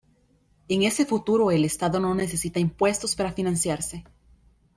[0.67, 4.03] En ese futuro, el Estado no necesita impuestos para financiarse.